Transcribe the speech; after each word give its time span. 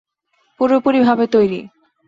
পুরোপুরি 0.59 0.99
ভাবে 1.01 1.25
তৈরী। 1.27 1.61